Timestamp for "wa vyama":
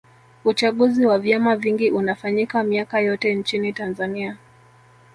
1.05-1.55